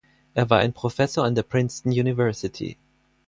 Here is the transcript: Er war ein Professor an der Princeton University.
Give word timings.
Er 0.33 0.49
war 0.49 0.57
ein 0.57 0.73
Professor 0.73 1.23
an 1.23 1.35
der 1.35 1.43
Princeton 1.43 1.91
University. 1.91 2.75